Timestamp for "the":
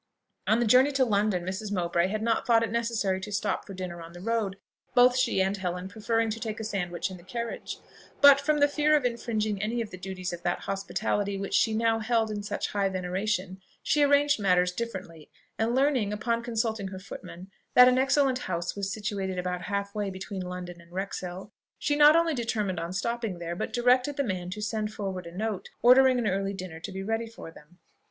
0.59-0.65, 4.13-4.19, 7.17-7.23, 8.61-8.67, 9.91-9.99, 24.17-24.23